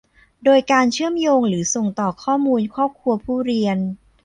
[0.43, 3.77] โดยการเชื่อมโยงหรือส่งต่อข้อมูลครอบครัวผู้เรียน